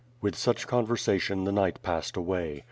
With 0.19 0.35
such 0.35 0.65
conversation, 0.65 1.43
the 1.43 1.51
night 1.51 1.83
passed 1.83 2.17
away. 2.17 2.59